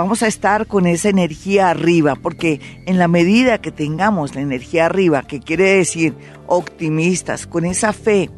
[0.00, 4.86] vamos a estar con esa energía arriba, porque en la medida que tengamos la energía
[4.86, 6.14] arriba, que quiere decir
[6.46, 8.30] optimistas, con esa fe,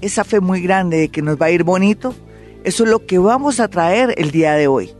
[0.00, 2.16] esa fe muy grande de que nos va a ir bonito,
[2.64, 4.90] eso es lo que vamos a traer el día de hoy.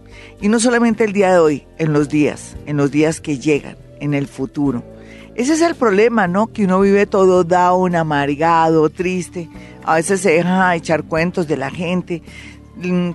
[0.40, 3.76] Y no solamente el día de hoy, en los días, en los días que llegan,
[3.98, 4.84] en el futuro.
[5.34, 6.46] Ese es el problema, ¿no?
[6.46, 9.48] Que uno vive todo down, amargado, triste.
[9.82, 12.22] A veces se deja echar cuentos de la gente,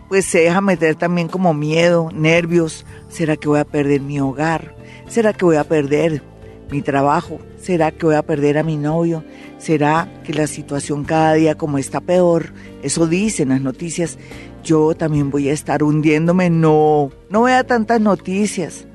[0.08, 2.86] pues se deja meter también como miedo, nervios.
[3.09, 4.76] ¿Será que voy a perder mi hogar?
[5.08, 6.23] ¿Será que voy a perder
[6.72, 7.40] mi trabajo?
[7.57, 9.24] ¿Será que voy a perder a mi novio?
[9.57, 12.54] ¿Será que la situación cada día como está peor?
[12.84, 14.18] Eso dicen las noticias.
[14.63, 16.49] Yo también voy a estar hundiéndome.
[16.49, 18.85] No, no vea tantas noticias.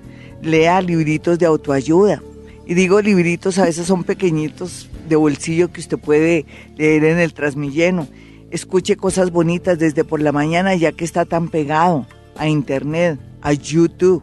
[0.42, 2.22] Lea libritos de autoayuda.
[2.66, 7.34] Y digo libritos, a veces son pequeñitos de bolsillo que usted puede leer en el
[7.34, 8.08] Transmilleno
[8.54, 13.52] escuche cosas bonitas desde por la mañana ya que está tan pegado a internet, a
[13.52, 14.22] YouTube.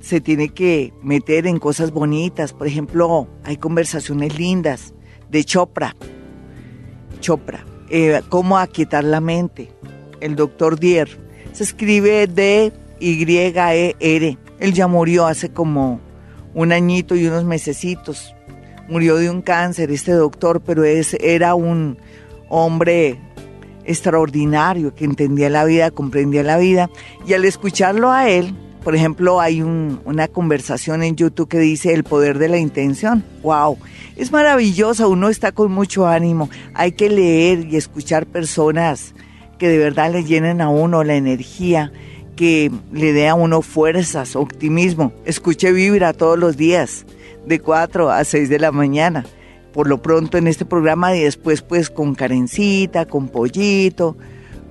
[0.00, 2.52] Se tiene que meter en cosas bonitas.
[2.52, 4.94] Por ejemplo, hay conversaciones lindas
[5.30, 5.94] de Chopra.
[7.20, 7.64] Chopra.
[7.88, 9.70] Eh, cómo aquietar la mente.
[10.20, 11.08] El doctor Dier.
[11.52, 14.38] Se escribe D-Y-E-R.
[14.58, 16.00] Él ya murió hace como
[16.52, 18.34] un añito y unos mesecitos.
[18.88, 21.96] Murió de un cáncer este doctor, pero es, era un
[22.48, 23.20] hombre
[23.84, 26.90] extraordinario, que entendía la vida, comprendía la vida.
[27.26, 32.02] Y al escucharlo a él, por ejemplo, hay una conversación en YouTube que dice el
[32.02, 33.24] poder de la intención.
[33.42, 33.78] ¡Wow!
[34.16, 36.50] Es maravillosa, uno está con mucho ánimo.
[36.74, 39.14] Hay que leer y escuchar personas
[39.58, 41.92] que de verdad le llenen a uno la energía,
[42.34, 45.12] que le dé a uno fuerzas, optimismo.
[45.24, 47.06] Escuche Vibra todos los días,
[47.46, 49.24] de 4 a 6 de la mañana
[49.72, 54.16] por lo pronto en este programa y después pues con Karencita, con Pollito,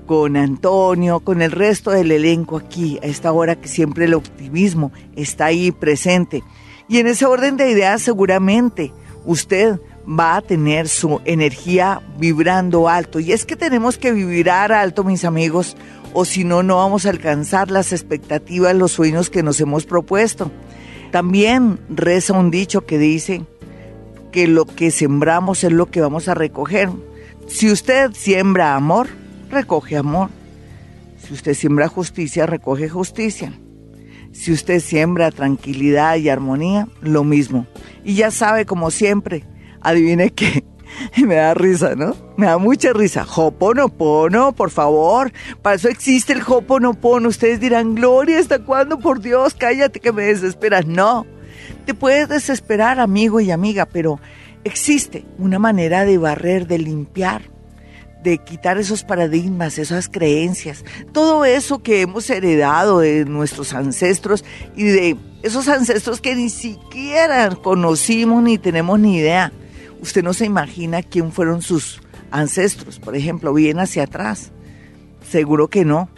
[0.06, 4.92] con Antonio, con el resto del elenco aquí, a esta hora que siempre el optimismo
[5.16, 6.44] está ahí presente.
[6.88, 8.92] Y en ese orden de ideas seguramente
[9.26, 13.20] usted va a tener su energía vibrando alto.
[13.20, 15.78] Y es que tenemos que vibrar alto, mis amigos,
[16.14, 20.52] o si no, no vamos a alcanzar las expectativas, los sueños que nos hemos propuesto.
[21.12, 23.46] También reza un dicho que dice,
[24.32, 26.90] que lo que sembramos es lo que vamos a recoger.
[27.48, 29.08] Si usted siembra amor,
[29.50, 30.30] recoge amor.
[31.18, 33.54] Si usted siembra justicia, recoge justicia.
[34.32, 37.68] Si usted siembra tranquilidad y armonía, lo mismo.
[38.04, 39.46] Y ya sabe, como siempre,
[39.82, 40.64] adivine qué.
[41.26, 42.16] me da risa, ¿no?
[42.38, 43.26] Me da mucha risa.
[43.36, 45.32] Hoponopono, por favor.
[45.62, 47.30] Para eso existe el Hoponopono.
[47.30, 49.00] Ustedes dirán, Gloria, ¿hasta cuándo?
[49.00, 50.86] Por Dios, cállate que me desesperas.
[50.86, 51.26] No.
[51.86, 54.20] Te puedes desesperar, amigo y amiga, pero
[54.64, 57.42] existe una manera de barrer, de limpiar,
[58.24, 64.84] de quitar esos paradigmas, esas creencias, todo eso que hemos heredado de nuestros ancestros y
[64.84, 69.52] de esos ancestros que ni siquiera conocimos ni tenemos ni idea.
[70.02, 72.00] Usted no se imagina quién fueron sus
[72.30, 74.52] ancestros, por ejemplo, bien hacia atrás.
[75.28, 76.10] Seguro que no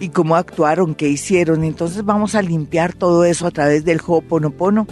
[0.00, 1.62] y cómo actuaron, qué hicieron.
[1.62, 4.86] Entonces vamos a limpiar todo eso a través del Ho'oponopono,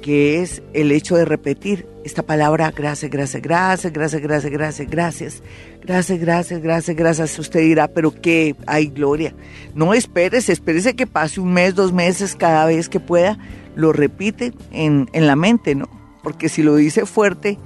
[0.00, 5.42] que es el hecho de repetir esta palabra gracias, gracias, gracias, gracias, gracias, gracias, gracias,
[5.80, 7.38] gracias, gracias, gracias, gracias.
[7.38, 9.34] Usted dirá, pero qué hay gloria.
[9.74, 13.38] No espérese, espérese que pase un mes, dos meses, cada vez que pueda,
[13.74, 15.88] lo repite en, en la mente, ¿no?
[16.22, 17.58] Porque si lo dice fuerte,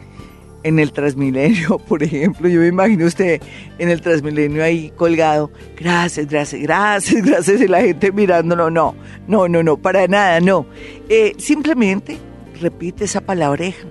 [0.62, 2.48] en el Transmilenio, por ejemplo.
[2.48, 3.41] Yo me imagino usted
[3.78, 5.50] en el Transmilenio ahí colgado.
[5.76, 7.60] Gracias, gracias, gracias, gracias.
[7.60, 8.70] Y la gente mirándolo.
[8.70, 8.94] No,
[9.26, 10.66] no, no, no, para nada, no.
[11.09, 12.18] Eh, simplemente
[12.60, 13.86] repite esa palabreja,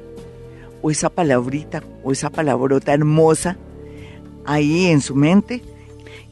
[0.81, 3.57] o esa palabrita, o esa palabrota hermosa
[4.45, 5.61] ahí en su mente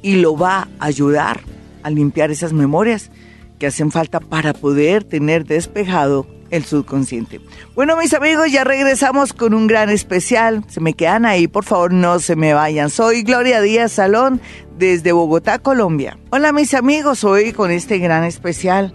[0.01, 1.41] y lo va a ayudar
[1.83, 3.11] a limpiar esas memorias
[3.59, 7.41] que hacen falta para poder tener despejado el subconsciente.
[7.75, 10.63] Bueno, mis amigos, ya regresamos con un gran especial.
[10.67, 12.89] Se me quedan ahí, por favor, no se me vayan.
[12.89, 14.41] Soy Gloria Díaz Salón
[14.77, 16.17] desde Bogotá, Colombia.
[16.31, 18.93] Hola, mis amigos, hoy con este gran especial,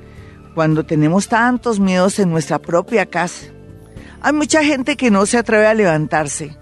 [0.55, 3.47] cuando tenemos tantos miedos en nuestra propia casa.
[4.23, 6.57] Hay mucha gente que no se atreve a levantarse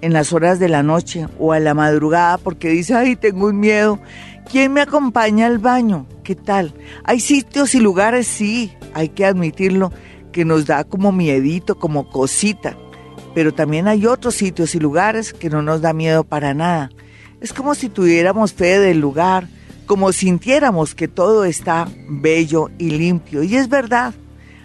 [0.00, 3.60] en las horas de la noche o a la madrugada porque dice, ay, tengo un
[3.60, 4.00] miedo
[4.50, 6.06] ¿Quién me acompaña al baño?
[6.22, 6.74] ¿Qué tal?
[7.04, 9.92] Hay sitios y lugares, sí, hay que admitirlo,
[10.34, 12.76] que nos da como miedito, como cosita.
[13.36, 16.90] Pero también hay otros sitios y lugares que no nos da miedo para nada.
[17.40, 19.46] Es como si tuviéramos fe del lugar,
[19.86, 23.44] como sintiéramos que todo está bello y limpio.
[23.44, 24.12] Y es verdad,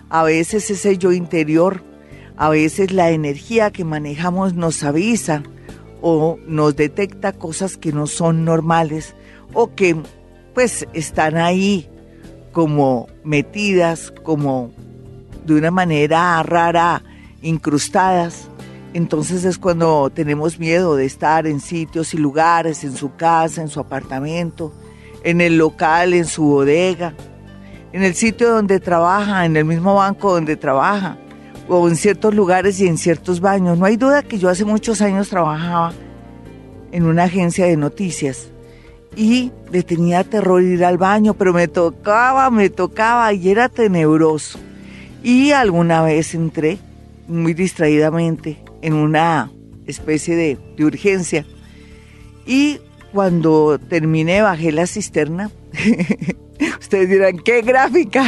[0.09, 1.83] a veces ese yo interior,
[2.35, 5.43] a veces la energía que manejamos nos avisa
[6.01, 9.13] o nos detecta cosas que no son normales
[9.53, 9.95] o que
[10.55, 11.87] pues están ahí
[12.53, 14.71] como metidas, como
[15.53, 17.01] de una manera rara,
[17.41, 18.49] incrustadas.
[18.93, 23.67] Entonces es cuando tenemos miedo de estar en sitios y lugares, en su casa, en
[23.67, 24.73] su apartamento,
[25.23, 27.13] en el local, en su bodega,
[27.93, 31.17] en el sitio donde trabaja, en el mismo banco donde trabaja,
[31.67, 33.77] o en ciertos lugares y en ciertos baños.
[33.77, 35.93] No hay duda que yo hace muchos años trabajaba
[36.91, 38.49] en una agencia de noticias
[39.15, 44.59] y le tenía terror ir al baño, pero me tocaba, me tocaba y era tenebroso.
[45.23, 46.77] Y alguna vez entré
[47.27, 49.51] muy distraídamente en una
[49.85, 51.45] especie de, de urgencia
[52.45, 52.79] y
[53.13, 55.51] cuando terminé bajé la cisterna.
[56.79, 58.25] Ustedes dirán, ¿qué gráfica?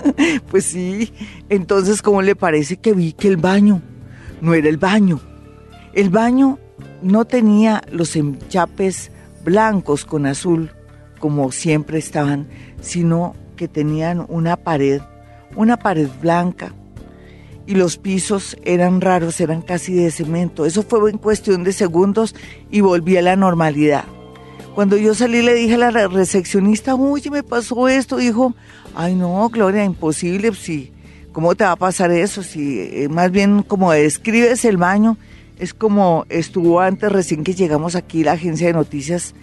[0.50, 1.12] pues sí.
[1.48, 3.80] Entonces, ¿cómo le parece que vi que el baño
[4.40, 5.20] no era el baño?
[5.92, 6.58] El baño
[7.02, 9.10] no tenía los enchapes
[9.44, 10.70] blancos con azul,
[11.18, 12.48] como siempre estaban,
[12.80, 15.00] sino que tenían una pared,
[15.56, 16.74] una pared blanca.
[17.66, 20.66] Y los pisos eran raros, eran casi de cemento.
[20.66, 22.34] Eso fue en cuestión de segundos
[22.70, 24.04] y volví a la normalidad.
[24.74, 28.16] Cuando yo salí le dije a la recepcionista, uy, me pasó esto.
[28.16, 28.54] Dijo,
[28.94, 30.92] ay no, Gloria, imposible, si,
[31.32, 32.42] ¿cómo te va a pasar eso?
[32.42, 35.16] Si eh, más bien como describes el baño,
[35.58, 39.34] es como estuvo antes, recién que llegamos aquí la agencia de noticias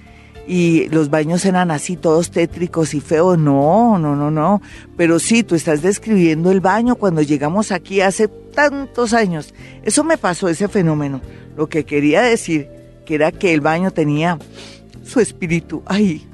[0.47, 3.37] y los baños eran así, todos tétricos y feos.
[3.37, 4.61] No, no, no, no.
[4.95, 9.53] Pero sí, tú estás describiendo el baño cuando llegamos aquí hace tantos años.
[9.83, 11.19] Eso me pasó, ese fenómeno.
[11.57, 12.69] Lo que quería decir,
[13.05, 14.39] que era que el baño tenía
[15.03, 16.25] su espíritu ahí,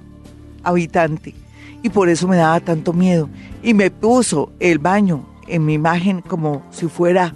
[0.62, 1.33] habitante.
[1.81, 3.30] Y por eso me daba tanto miedo.
[3.63, 7.33] Y me puso el baño en mi imagen como si fuera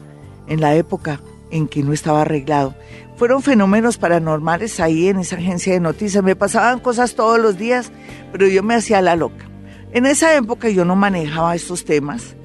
[0.48, 2.76] en la época en que no estaba arreglado.
[3.18, 6.24] Fueron fenómenos paranormales ahí en esa agencia de noticias.
[6.24, 7.92] Me pasaban cosas todos los días,
[8.32, 9.50] pero yo me hacía la loca.
[9.92, 12.36] En esa época yo no manejaba estos temas,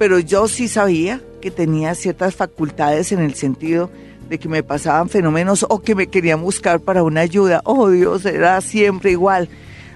[0.00, 3.88] pero yo sí sabía que tenía ciertas facultades en el sentido
[4.28, 7.62] de que me pasaban fenómenos o que me querían buscar para una ayuda.
[7.64, 9.48] Oh Dios, era siempre igual.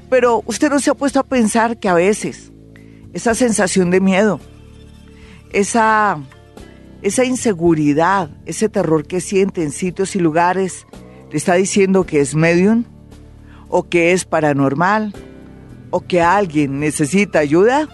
[0.08, 2.52] Pero usted no se ha puesto a pensar que a veces
[3.12, 4.38] esa sensación de miedo,
[5.52, 6.18] esa,
[7.02, 10.86] esa inseguridad, ese terror que siente en sitios y lugares,
[11.30, 12.84] le está diciendo que es medium
[13.68, 15.14] o que es paranormal
[15.90, 17.88] o que alguien necesita ayuda.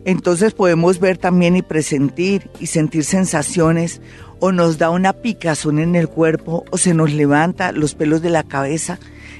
[0.05, 4.01] Entonces podemos ver también y presentir y sentir sensaciones
[4.39, 8.29] o nos da una picazón en el cuerpo o se nos levanta los pelos de
[8.29, 8.99] la cabeza.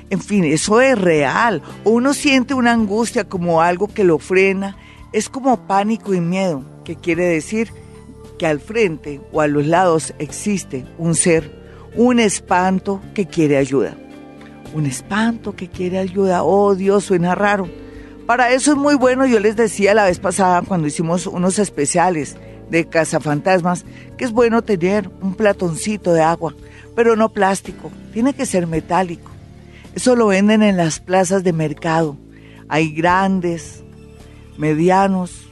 [0.09, 1.61] En fin, eso es real.
[1.83, 4.77] O uno siente una angustia como algo que lo frena.
[5.13, 7.69] Es como pánico y miedo, que quiere decir
[8.37, 11.51] que al frente o a los lados existe un ser,
[11.95, 13.97] un espanto que quiere ayuda
[14.73, 16.43] un espanto que quiere ayuda.
[16.43, 17.69] Oh Dios, suena raro.
[18.25, 22.35] Para eso es muy bueno, yo les decía la vez pasada cuando hicimos unos especiales
[22.69, 23.85] de cazafantasmas,
[24.17, 26.55] que es bueno tener un platoncito de agua,
[26.95, 29.31] pero no plástico, tiene que ser metálico.
[29.95, 32.17] Eso lo venden en las plazas de mercado.
[32.67, 33.83] Hay grandes,
[34.57, 35.47] medianos,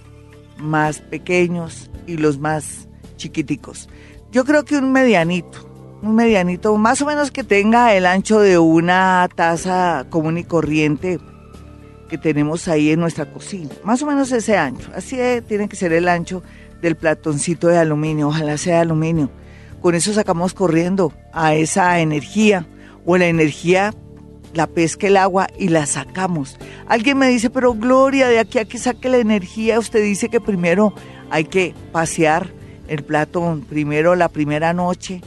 [0.57, 3.89] más pequeños y los más chiquiticos.
[4.31, 5.69] Yo creo que un medianito,
[6.01, 11.19] un medianito, más o menos que tenga el ancho de una taza común y corriente
[12.10, 13.72] que tenemos ahí en nuestra cocina.
[13.84, 14.89] Más o menos ese ancho.
[14.95, 15.17] Así
[15.48, 16.43] tiene que ser el ancho
[16.82, 18.29] del platoncito de aluminio.
[18.29, 19.29] Ojalá sea de aluminio.
[19.82, 22.65] Con eso sacamos corriendo a esa energía
[23.05, 23.94] o la energía
[24.55, 26.58] la pesca el agua y la sacamos.
[26.88, 30.39] Alguien me dice, pero Gloria, de aquí a que saque la energía, usted dice que
[30.39, 30.94] primero
[31.29, 32.48] hay que pasear
[32.88, 33.62] el platón.
[33.62, 35.22] Primero la primera noche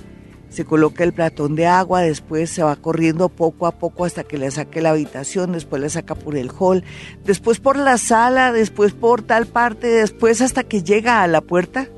[0.50, 4.38] se coloca el platón de agua, después se va corriendo poco a poco hasta que
[4.38, 6.84] le saque la habitación, después le saca por el hall,
[7.24, 11.88] después por la sala, después por tal parte, después hasta que llega a la puerta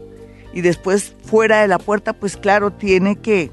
[0.53, 3.51] y después fuera de la puerta, pues claro, tiene que,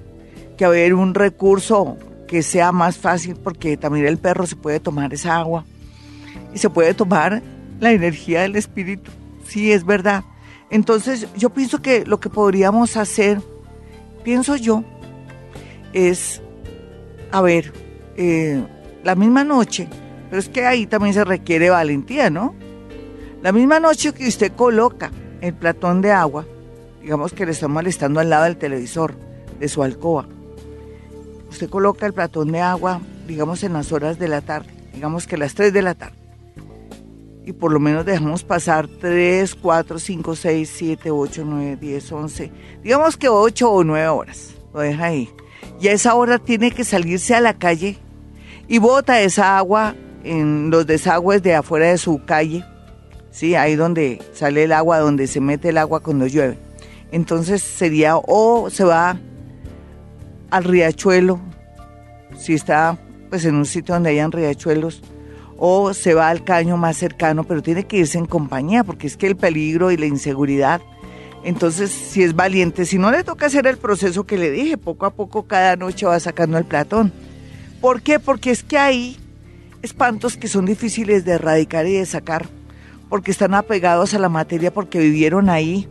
[0.58, 5.14] que haber un recurso que sea más fácil porque también el perro se puede tomar
[5.14, 5.66] esa agua
[6.54, 7.42] y se puede tomar
[7.80, 9.12] la energía del espíritu.
[9.48, 10.24] Sí, es verdad.
[10.70, 13.42] Entonces yo pienso que lo que podríamos hacer,
[14.28, 14.84] pienso yo,
[15.94, 16.42] es,
[17.32, 17.72] a ver,
[18.18, 18.62] eh,
[19.06, 19.88] la misma noche,
[20.30, 22.54] pero es que ahí también se requiere valentía, ¿no?
[23.42, 26.46] La misma noche que usted coloca el platón de agua,
[27.02, 29.16] digamos que le está molestando al lado del televisor,
[29.62, 30.28] de su alcoba,
[31.50, 35.38] usted coloca el platón de agua, digamos en las horas de la tarde, digamos que
[35.38, 36.27] las 3 de la tarde
[37.48, 42.52] y por lo menos dejamos pasar 3, 4, 5, 6, 7, 8, 9, 10, 11,
[42.84, 45.30] digamos que 8 o 9 horas, lo deja ahí.
[45.80, 48.00] Y a esa hora tiene que salirse a la calle
[48.68, 52.66] y bota esa agua en los desagües de afuera de su calle,
[53.32, 53.56] ¿sí?
[53.56, 56.58] ahí donde sale el agua, donde se mete el agua cuando llueve.
[57.14, 59.18] Entonces sería o se va
[60.50, 61.40] al riachuelo,
[62.38, 62.98] si está
[63.30, 65.02] pues en un sitio donde hayan riachuelos,
[65.58, 69.18] o se va al caño más cercano, pero tiene que irse en compañía porque es
[69.18, 70.82] que el peligro y la inseguridad.
[71.44, 75.06] Entonces, si es valiente, si no le toca hacer el proceso que le dije, poco
[75.06, 77.12] a poco cada noche va sacando el platón.
[77.82, 78.20] ¿Por qué?
[78.20, 79.18] Porque es que hay
[79.82, 82.48] espantos que son difíciles de erradicar y de sacar,
[83.10, 85.88] porque están apegados a la materia, porque vivieron ahí,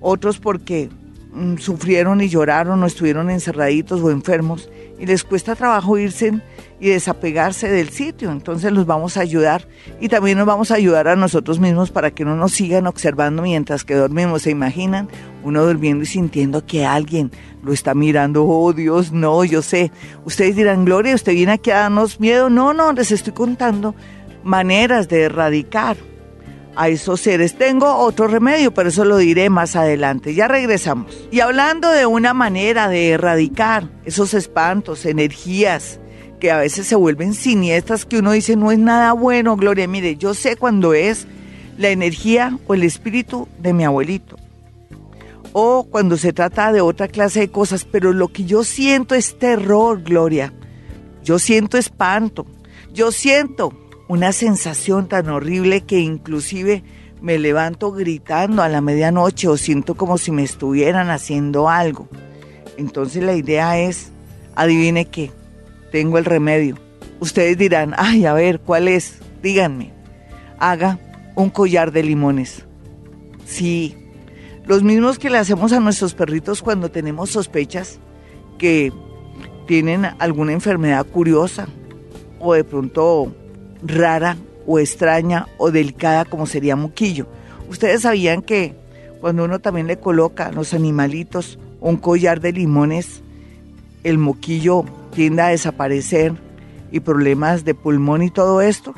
[0.00, 0.88] otros porque
[1.32, 4.68] mm, sufrieron y lloraron o estuvieron encerraditos o enfermos
[4.98, 6.40] y les cuesta trabajo irse
[6.80, 8.30] y desapegarse del sitio.
[8.30, 9.66] Entonces los vamos a ayudar
[10.00, 13.42] y también nos vamos a ayudar a nosotros mismos para que no nos sigan observando
[13.42, 14.42] mientras que dormimos.
[14.42, 15.08] ¿Se imaginan?
[15.42, 17.30] Uno durmiendo y sintiendo que alguien
[17.62, 18.44] lo está mirando.
[18.44, 19.90] Oh Dios, no, yo sé.
[20.24, 22.50] Ustedes dirán, Gloria, ¿usted viene aquí a darnos miedo?
[22.50, 23.94] No, no, les estoy contando
[24.42, 25.96] maneras de erradicar
[26.78, 27.58] a esos seres.
[27.58, 30.34] Tengo otro remedio, pero eso lo diré más adelante.
[30.34, 31.12] Ya regresamos.
[31.32, 35.98] Y hablando de una manera de erradicar esos espantos, energías,
[36.38, 40.16] que a veces se vuelven siniestras, que uno dice no es nada bueno, Gloria, mire,
[40.16, 41.26] yo sé cuando es
[41.78, 44.36] la energía o el espíritu de mi abuelito,
[45.52, 49.36] o cuando se trata de otra clase de cosas, pero lo que yo siento es
[49.36, 50.52] terror, Gloria,
[51.24, 52.46] yo siento espanto,
[52.92, 53.72] yo siento
[54.08, 56.82] una sensación tan horrible que inclusive
[57.20, 62.08] me levanto gritando a la medianoche o siento como si me estuvieran haciendo algo.
[62.78, 64.10] Entonces la idea es,
[64.54, 65.30] adivine qué,
[65.92, 66.76] tengo el remedio.
[67.20, 69.18] Ustedes dirán, ay, a ver, ¿cuál es?
[69.42, 69.92] Díganme.
[70.58, 70.98] Haga
[71.34, 72.64] un collar de limones.
[73.44, 73.96] Sí,
[74.66, 77.98] los mismos que le hacemos a nuestros perritos cuando tenemos sospechas
[78.58, 78.92] que
[79.66, 81.68] tienen alguna enfermedad curiosa
[82.38, 83.32] o de pronto
[83.82, 87.26] rara o extraña o delicada como sería moquillo.
[87.68, 88.74] Ustedes sabían que
[89.20, 93.22] cuando uno también le coloca a los animalitos un collar de limones,
[94.04, 96.32] el moquillo tiende a desaparecer
[96.90, 98.94] y problemas de pulmón y todo esto.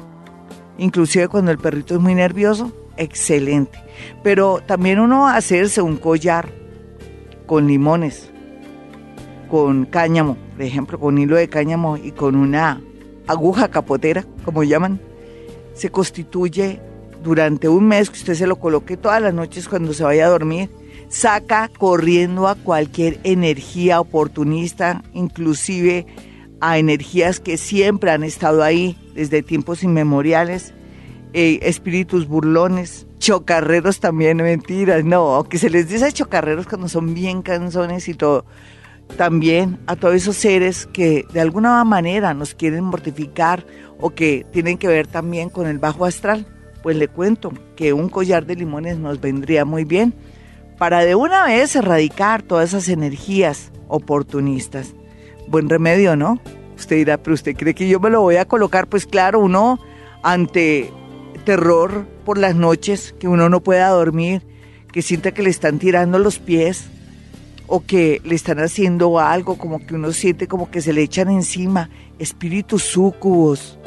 [0.79, 3.79] Inclusive cuando el perrito es muy nervioso, excelente.
[4.23, 6.51] Pero también uno hacerse un collar
[7.47, 8.31] con limones,
[9.51, 12.81] con cáñamo, por ejemplo, con hilo de cáñamo y con una
[13.27, 15.01] aguja capotera, como llaman,
[15.75, 16.81] se constituye
[17.23, 20.31] durante un mes que usted se lo coloque todas las noches cuando se vaya a
[20.31, 20.71] dormir
[21.11, 26.07] saca corriendo a cualquier energía oportunista, inclusive
[26.61, 30.73] a energías que siempre han estado ahí desde tiempos inmemoriales,
[31.33, 37.43] eh, espíritus burlones, chocarreros también, mentiras, no, que se les dice chocarreros cuando son bien
[37.43, 38.45] canzones y todo.
[39.17, 43.67] También a todos esos seres que de alguna manera nos quieren mortificar
[43.99, 46.47] o que tienen que ver también con el bajo astral,
[46.83, 50.15] pues le cuento que un collar de limones nos vendría muy bien
[50.79, 54.95] para de una vez erradicar todas esas energías oportunistas.
[55.47, 56.41] Buen remedio, ¿no?
[56.79, 59.79] Usted dirá, pero usted cree que yo me lo voy a colocar, pues claro, uno
[60.23, 60.91] ante
[61.45, 64.43] terror por las noches, que uno no pueda dormir,
[64.91, 66.89] que sienta que le están tirando los pies
[67.73, 71.31] o que le están haciendo algo, como que uno siente como que se le echan
[71.31, 73.79] encima espíritus súcubos,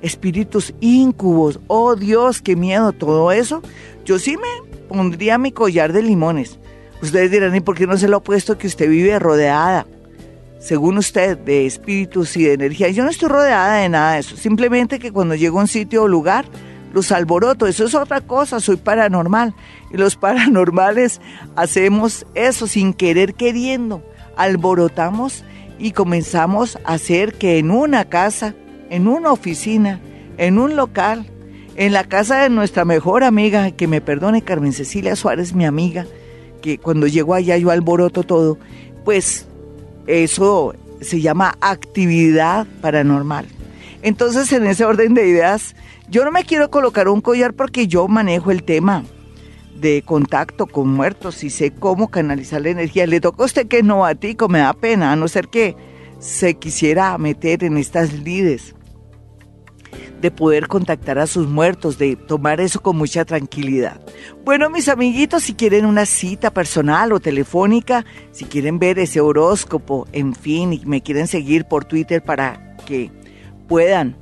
[0.00, 3.60] espíritus incubos, oh Dios, qué miedo todo eso.
[4.06, 6.58] Yo sí me pondría mi collar de limones.
[7.02, 9.86] Ustedes dirán, ¿y por qué no se lo ha puesto que usted vive rodeada,
[10.58, 12.88] según usted, de espíritus y de energía?
[12.88, 14.34] Yo no estoy rodeada de nada de eso.
[14.38, 16.46] Simplemente que cuando llego a un sitio o lugar,
[16.96, 19.54] los alboroto, eso es otra cosa, soy paranormal.
[19.92, 21.20] Y los paranormales
[21.54, 24.02] hacemos eso sin querer queriendo,
[24.34, 25.44] alborotamos
[25.78, 28.54] y comenzamos a hacer que en una casa,
[28.88, 30.00] en una oficina,
[30.38, 31.26] en un local,
[31.76, 36.06] en la casa de nuestra mejor amiga, que me perdone Carmen Cecilia Suárez, mi amiga,
[36.62, 38.58] que cuando llego allá yo alboroto todo,
[39.04, 39.46] pues
[40.06, 43.46] eso se llama actividad paranormal.
[44.00, 45.74] Entonces, en ese orden de ideas,
[46.08, 49.04] yo no me quiero colocar un collar porque yo manejo el tema
[49.74, 53.06] de contacto con muertos y sé cómo canalizar la energía.
[53.06, 55.76] Le toca a usted que es novatico, me da pena, a no ser que
[56.18, 58.74] se quisiera meter en estas lides
[60.20, 64.00] de poder contactar a sus muertos, de tomar eso con mucha tranquilidad.
[64.44, 70.06] Bueno, mis amiguitos, si quieren una cita personal o telefónica, si quieren ver ese horóscopo,
[70.12, 73.10] en fin, y me quieren seguir por Twitter para que
[73.68, 74.16] puedan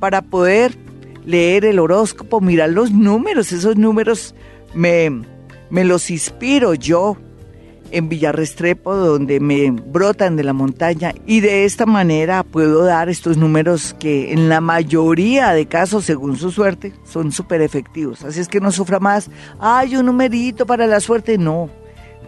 [0.00, 0.76] para poder
[1.24, 3.52] leer el horóscopo, mirar los números.
[3.52, 4.34] Esos números
[4.74, 5.22] me,
[5.70, 7.16] me los inspiro yo
[7.90, 13.36] en Villarrestrepo, donde me brotan de la montaña y de esta manera puedo dar estos
[13.36, 18.24] números que en la mayoría de casos, según su suerte, son súper efectivos.
[18.24, 21.70] Así es que no sufra más, hay un numerito para la suerte, no.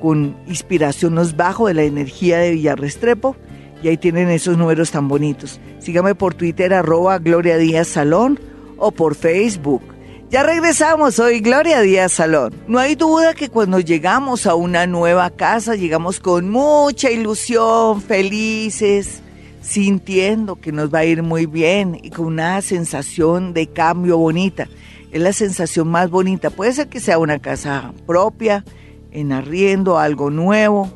[0.00, 3.36] Con inspiración nos bajo de la energía de Villarrestrepo
[3.82, 5.60] y ahí tienen esos números tan bonitos.
[5.78, 8.38] Sígame por Twitter arroba Gloria Díaz Salón
[8.78, 9.82] o por Facebook
[10.32, 12.54] ya regresamos hoy, Gloria Díaz Salón.
[12.66, 19.22] No hay duda que cuando llegamos a una nueva casa, llegamos con mucha ilusión, felices,
[19.60, 24.68] sintiendo que nos va a ir muy bien y con una sensación de cambio bonita.
[25.10, 26.48] Es la sensación más bonita.
[26.48, 28.64] Puede ser que sea una casa propia,
[29.10, 30.90] en arriendo, algo nuevo,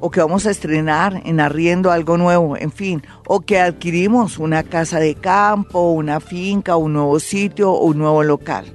[0.00, 4.62] o que vamos a estrenar en arriendo algo nuevo, en fin, o que adquirimos una
[4.62, 8.66] casa de campo, una finca, un nuevo sitio o un nuevo local.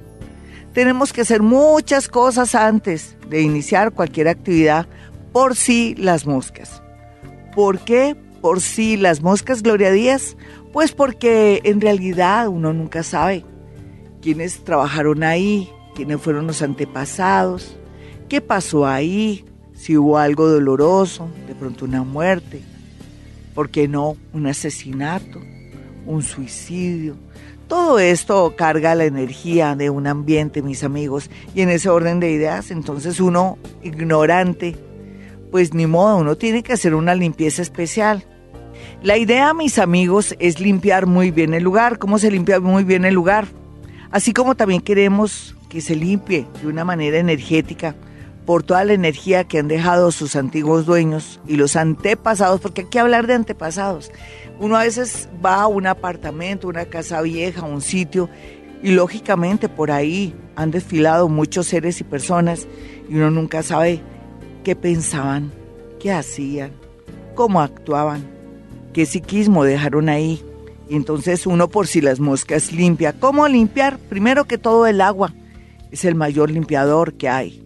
[0.72, 4.86] Tenemos que hacer muchas cosas antes de iniciar cualquier actividad
[5.32, 6.82] por si las moscas.
[7.54, 10.36] ¿Por qué por si las moscas, Gloria Díaz?
[10.72, 13.44] Pues porque en realidad uno nunca sabe
[14.20, 17.76] quiénes trabajaron ahí, quiénes fueron los antepasados,
[18.28, 19.44] qué pasó ahí,
[19.84, 22.62] si hubo algo doloroso, de pronto una muerte,
[23.54, 24.16] ¿por qué no?
[24.32, 25.42] Un asesinato,
[26.06, 27.16] un suicidio.
[27.68, 32.30] Todo esto carga la energía de un ambiente, mis amigos, y en ese orden de
[32.30, 34.74] ideas, entonces uno ignorante,
[35.50, 38.24] pues ni modo, uno tiene que hacer una limpieza especial.
[39.02, 41.98] La idea, mis amigos, es limpiar muy bien el lugar.
[41.98, 43.48] ¿Cómo se limpia muy bien el lugar?
[44.10, 47.94] Así como también queremos que se limpie de una manera energética
[48.44, 52.88] por toda la energía que han dejado sus antiguos dueños y los antepasados, porque hay
[52.88, 54.12] que hablar de antepasados.
[54.60, 58.28] Uno a veces va a un apartamento, una casa vieja, un sitio,
[58.82, 62.66] y lógicamente por ahí han desfilado muchos seres y personas,
[63.08, 64.02] y uno nunca sabe
[64.62, 65.50] qué pensaban,
[65.98, 66.72] qué hacían,
[67.34, 68.30] cómo actuaban,
[68.92, 70.44] qué psiquismo dejaron ahí.
[70.88, 73.14] Y entonces uno por si las moscas limpia.
[73.14, 73.98] ¿Cómo limpiar?
[73.98, 75.32] Primero que todo el agua.
[75.90, 77.63] Es el mayor limpiador que hay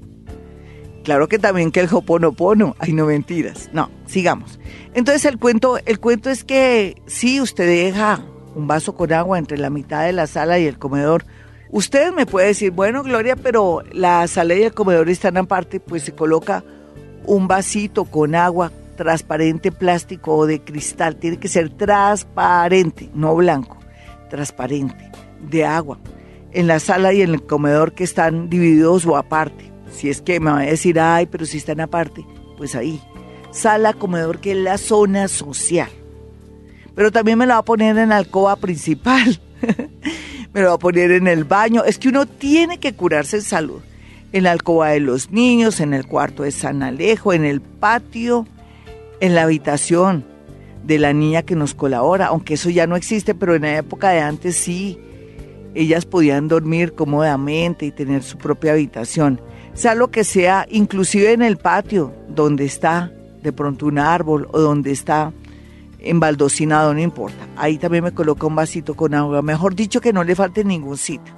[1.08, 3.70] Claro que también que el hoponopono, ay no mentiras.
[3.72, 4.60] No, sigamos.
[4.92, 8.22] Entonces el cuento, el cuento es que si usted deja
[8.54, 11.24] un vaso con agua entre la mitad de la sala y el comedor,
[11.70, 16.02] usted me puede decir, bueno Gloria, pero la sala y el comedor están aparte, pues
[16.02, 16.62] se coloca
[17.24, 21.16] un vasito con agua transparente, plástico o de cristal.
[21.16, 23.78] Tiene que ser transparente, no blanco,
[24.28, 25.98] transparente, de agua.
[26.52, 29.77] En la sala y en el comedor que están divididos o aparte.
[29.90, 32.24] Si es que me va a decir, ay, pero si están aparte,
[32.56, 33.00] pues ahí.
[33.50, 35.88] Sala, comedor, que es la zona social.
[36.94, 39.40] Pero también me la va a poner en la alcoba principal.
[40.52, 41.84] me lo va a poner en el baño.
[41.84, 43.80] Es que uno tiene que curarse en salud.
[44.32, 48.46] En la alcoba de los niños, en el cuarto de San Alejo, en el patio,
[49.20, 50.24] en la habitación
[50.84, 54.10] de la niña que nos colabora, aunque eso ya no existe, pero en la época
[54.10, 54.98] de antes sí,
[55.74, 59.40] ellas podían dormir cómodamente y tener su propia habitación
[59.78, 63.12] sea lo que sea, inclusive en el patio, donde está
[63.42, 65.32] de pronto un árbol o donde está
[66.00, 67.46] embaldocinado, no importa.
[67.56, 69.40] Ahí también me coloca un vasito con agua.
[69.40, 71.32] Mejor dicho, que no le falte ningún sitio.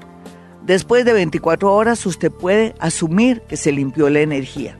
[0.65, 4.75] Después de 24 horas usted puede asumir que se limpió la energía.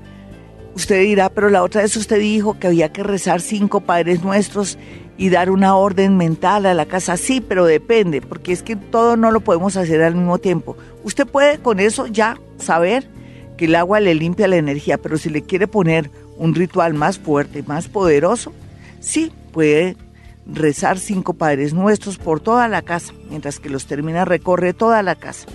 [0.75, 4.79] Usted dirá, pero la otra vez usted dijo que había que rezar cinco Padres Nuestros
[5.19, 7.19] y dar una orden mental a la casa.
[7.19, 10.79] Sí, pero depende, porque es que todo no lo podemos hacer al mismo tiempo.
[11.05, 13.20] Usted puede con eso ya saber
[13.61, 17.19] que el agua le limpia la energía, pero si le quiere poner un ritual más
[17.19, 18.55] fuerte, más poderoso,
[19.01, 19.99] sí, puede
[20.47, 25.15] rezar cinco Padres Nuestros por toda la casa, mientras que los termina recorre toda la
[25.15, 25.47] casa.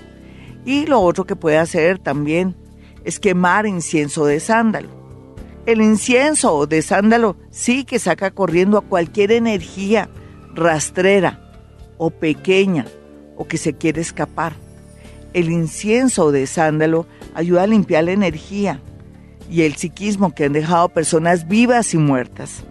[0.65, 2.55] Y lo otro que puede hacer también
[3.03, 5.05] es quemar incienso de sándalo
[5.65, 10.09] el incienso de sándalo sí que saca corriendo a cualquier energía
[10.53, 11.39] rastrera
[11.97, 12.85] o pequeña
[13.35, 14.53] o que se quiere escapar.
[15.33, 18.81] El incienso de sándalo ayuda a limpiar la energía
[19.49, 22.63] y el psiquismo que han dejado personas vivas y muertas.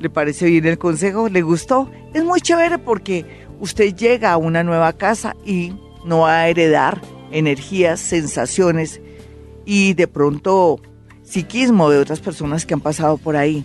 [0.00, 1.28] ¿Le parece bien el consejo?
[1.28, 1.90] ¿Le gustó?
[2.12, 3.24] Es muy chévere porque
[3.60, 5.72] usted llega a una nueva casa y
[6.04, 7.00] no va a heredar
[7.30, 9.00] energías, sensaciones
[9.64, 10.80] y de pronto
[11.22, 13.64] psiquismo de otras personas que han pasado por ahí.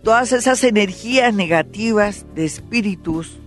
[0.03, 3.37] todas esas energías negativas de espíritus,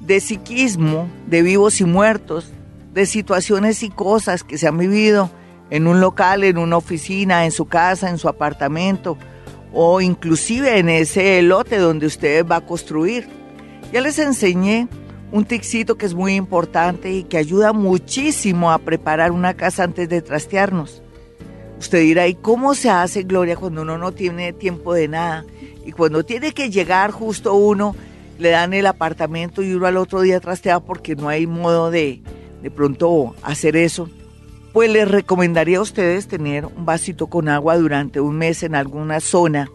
[0.00, 2.52] de psiquismo, de vivos y muertos,
[2.92, 5.30] de situaciones y cosas que se han vivido
[5.70, 9.18] en un local, en una oficina, en su casa, en su apartamento
[9.74, 13.28] o inclusive en ese lote donde usted va a construir.
[13.92, 14.88] Ya les enseñé
[15.32, 20.08] un tixito que es muy importante y que ayuda muchísimo a preparar una casa antes
[20.08, 21.02] de trastearnos.
[21.78, 25.44] Usted dirá, ¿y cómo se hace, Gloria, cuando uno no tiene tiempo de nada?
[25.84, 27.96] Y cuando tiene que llegar justo uno,
[28.38, 32.22] le dan el apartamento y uno al otro día trastea porque no hay modo de,
[32.62, 34.08] de pronto hacer eso,
[34.74, 39.20] pues les recomendaría a ustedes tener un vasito con agua durante un mes en alguna
[39.20, 39.70] zona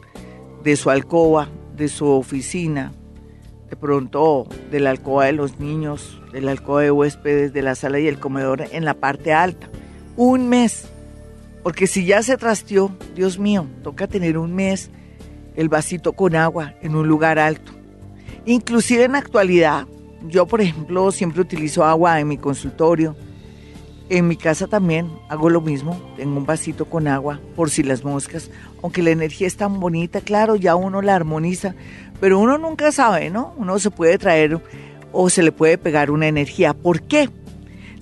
[0.62, 2.92] de su alcoba, de su oficina,
[3.70, 7.76] de pronto de la alcoba de los niños, de la alcoba de huéspedes, de la
[7.76, 9.70] sala y el comedor en la parte alta.
[10.18, 10.90] Un mes.
[11.64, 14.92] Porque si ya se trasteó, Dios mío, toca tener un mes
[15.56, 17.72] el vasito con agua en un lugar alto.
[18.46, 19.88] Inclusive en la actualidad,
[20.28, 23.16] yo, por ejemplo, siempre utilizo agua en mi consultorio.
[24.10, 26.02] En mi casa también hago lo mismo.
[26.18, 28.50] Tengo un vasito con agua por si las moscas.
[28.82, 31.76] Aunque la energía es tan bonita, claro, ya uno la armoniza.
[32.20, 33.54] Pero uno nunca sabe, ¿no?
[33.58, 34.60] Uno se puede traer
[35.12, 36.74] o se le puede pegar una energía.
[36.74, 37.30] ¿Por qué?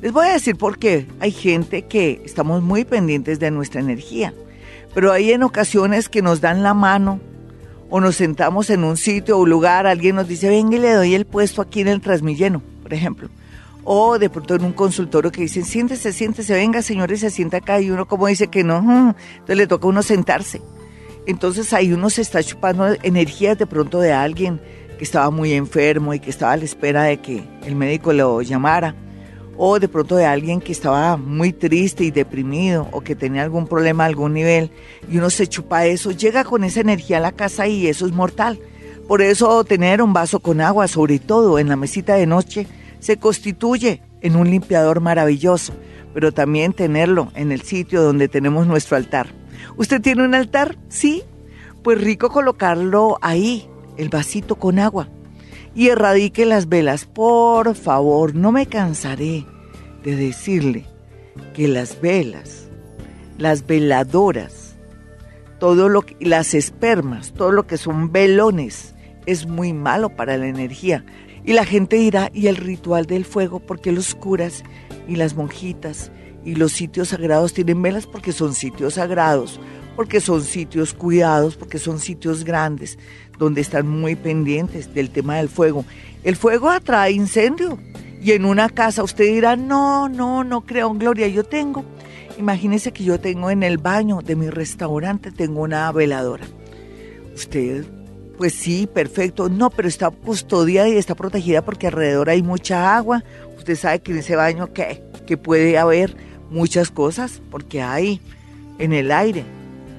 [0.01, 1.07] Les voy a decir por qué.
[1.19, 4.33] Hay gente que estamos muy pendientes de nuestra energía.
[4.93, 7.19] Pero hay en ocasiones que nos dan la mano
[7.89, 11.15] o nos sentamos en un sitio o lugar, alguien nos dice, venga y le doy
[11.15, 13.29] el puesto aquí en el Transmilleno, por ejemplo.
[13.89, 17.57] O de pronto en un consultorio que dicen, siéntese, siéntese, venga señor y se sienta
[17.57, 20.61] acá y uno como dice que no, entonces le toca a uno sentarse.
[21.25, 24.59] Entonces ahí uno se está chupando energías de pronto de alguien
[24.97, 28.41] que estaba muy enfermo y que estaba a la espera de que el médico lo
[28.41, 28.93] llamara
[29.55, 33.67] o de pronto de alguien que estaba muy triste y deprimido o que tenía algún
[33.67, 34.69] problema a algún nivel
[35.09, 38.11] y uno se chupa eso, llega con esa energía a la casa y eso es
[38.11, 38.59] mortal.
[39.07, 42.67] Por eso tener un vaso con agua, sobre todo en la mesita de noche,
[42.99, 45.73] se constituye en un limpiador maravilloso,
[46.13, 49.27] pero también tenerlo en el sitio donde tenemos nuestro altar.
[49.77, 50.77] ¿Usted tiene un altar?
[50.89, 51.23] Sí.
[51.83, 55.07] Pues rico colocarlo ahí, el vasito con agua
[55.77, 57.05] y erradique las velas.
[57.05, 59.45] Por favor, no me cansaré
[60.03, 60.85] de decirle
[61.53, 62.67] que las velas,
[63.37, 64.75] las veladoras,
[65.59, 68.95] todo lo que, las espermas, todo lo que son velones,
[69.27, 71.05] es muy malo para la energía.
[71.47, 73.61] Y la gente dirá, ¿y el ritual del fuego?
[73.61, 74.65] porque los curas
[75.07, 76.11] y las monjitas
[76.43, 78.05] y los sitios sagrados tienen velas?
[78.05, 79.57] Porque son sitios sagrados,
[79.95, 82.99] porque son sitios cuidados, porque son sitios grandes
[83.39, 85.85] donde están muy pendientes del tema del fuego.
[86.25, 87.79] El fuego atrae incendio
[88.21, 91.85] y en una casa usted dirá, no, no, no creo, Gloria, yo tengo.
[92.37, 96.45] Imagínese que yo tengo en el baño de mi restaurante, tengo una veladora.
[97.33, 97.85] Usted,
[98.37, 99.49] pues sí, perfecto.
[99.49, 103.23] No, pero está custodiada y está protegida porque alrededor hay mucha agua.
[103.57, 105.03] Usted sabe que en ese baño ¿qué?
[105.25, 106.15] que puede haber
[106.49, 108.21] muchas cosas porque hay
[108.79, 109.43] en el aire.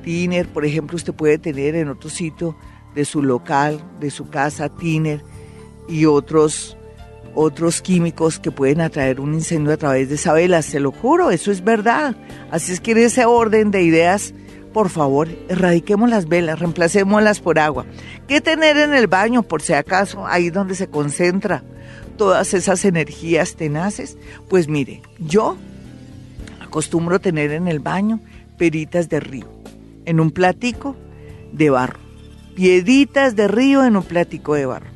[0.05, 2.57] Tiner, por ejemplo, usted puede tener en otro sitio
[2.95, 5.23] de su local, de su casa, tiner
[5.89, 6.77] y otros,
[7.35, 10.63] otros químicos que pueden atraer un incendio a través de esa vela.
[10.63, 12.17] Se lo juro, eso es verdad.
[12.51, 14.33] Así es que en ese orden de ideas,
[14.73, 17.87] por favor, erradiquemos las velas, reemplacémoslas por agua.
[18.27, 21.63] ¿Qué tener en el baño, por si acaso, ahí donde se concentra
[22.17, 24.17] todas esas energías tenaces?
[24.49, 25.57] Pues mire, yo
[26.61, 28.21] acostumbro tener en el baño
[28.57, 29.49] peritas de río,
[30.05, 30.97] en un platico
[31.53, 32.09] de barro
[32.59, 34.91] pieditas de río en un platico de barro.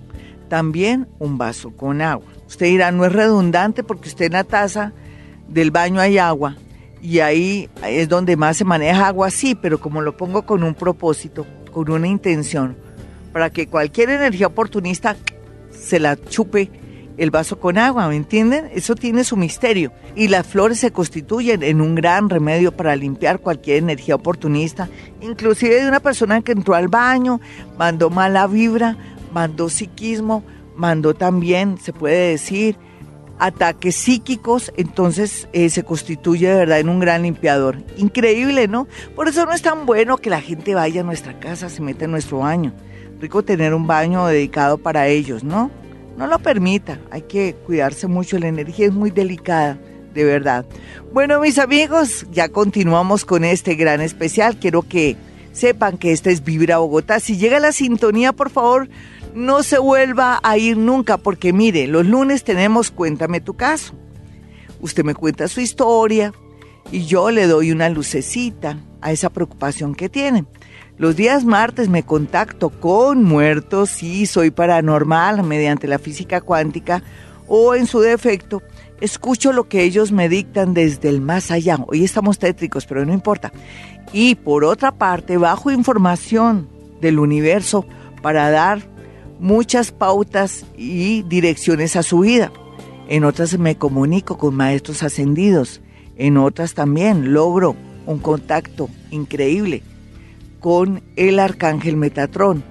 [0.48, 2.26] También un vaso con agua.
[2.48, 4.92] Usted dirá, no es redundante porque usted en la taza
[5.46, 6.56] del baño hay agua
[7.02, 10.74] y ahí es donde más se maneja agua, sí, pero como lo pongo con un
[10.74, 12.76] propósito, con una intención,
[13.32, 15.16] para que cualquier energía oportunista
[15.70, 16.70] se la chupe
[17.18, 18.70] el vaso con agua, ¿me entienden?
[18.72, 19.92] Eso tiene su misterio.
[20.14, 24.88] Y las flores se constituyen en un gran remedio para limpiar cualquier energía oportunista,
[25.20, 27.40] inclusive de una persona que entró al baño,
[27.76, 28.96] mandó mala vibra,
[29.32, 30.44] mandó psiquismo,
[30.76, 32.76] mandó también, se puede decir,
[33.42, 37.82] ataques psíquicos, entonces eh, se constituye de verdad en un gran limpiador.
[37.96, 38.86] Increíble, ¿no?
[39.16, 42.04] Por eso no es tan bueno que la gente vaya a nuestra casa, se meta
[42.04, 42.72] en nuestro baño.
[43.20, 45.72] Rico tener un baño dedicado para ellos, ¿no?
[46.16, 49.76] No lo permita, hay que cuidarse mucho, la energía es muy delicada,
[50.14, 50.64] de verdad.
[51.12, 54.56] Bueno, mis amigos, ya continuamos con este gran especial.
[54.56, 55.16] Quiero que
[55.50, 57.18] sepan que este es Vibra Bogotá.
[57.18, 58.88] Si llega la sintonía, por favor,
[59.34, 63.94] no se vuelva a ir nunca, porque mire, los lunes tenemos Cuéntame tu caso.
[64.80, 66.32] Usted me cuenta su historia
[66.90, 70.44] y yo le doy una lucecita a esa preocupación que tiene.
[70.98, 77.02] Los días martes me contacto con muertos, y soy paranormal mediante la física cuántica
[77.48, 78.62] o en su defecto,
[79.00, 81.78] escucho lo que ellos me dictan desde el más allá.
[81.88, 83.52] Hoy estamos tétricos, pero no importa.
[84.12, 86.68] Y por otra parte, bajo información
[87.00, 87.84] del universo
[88.22, 88.91] para dar
[89.42, 92.52] muchas pautas y direcciones a su vida.
[93.08, 95.82] En otras me comunico con maestros ascendidos.
[96.16, 97.74] En otras también logro
[98.06, 99.82] un contacto increíble
[100.60, 102.62] con el arcángel Metatrón.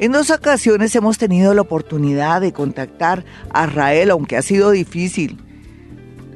[0.00, 5.38] En dos ocasiones hemos tenido la oportunidad de contactar a Rael, aunque ha sido difícil